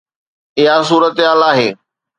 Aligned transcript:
اها 0.59 0.77
صورتحال 0.89 1.39
آهي. 1.51 1.69